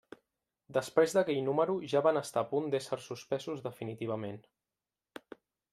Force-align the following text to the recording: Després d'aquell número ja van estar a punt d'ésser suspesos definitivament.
Després 0.77 1.13
d'aquell 1.17 1.41
número 1.49 1.75
ja 1.91 2.01
van 2.07 2.19
estar 2.23 2.43
a 2.45 2.49
punt 2.55 2.73
d'ésser 2.75 2.99
suspesos 3.09 3.63
definitivament. 3.69 4.45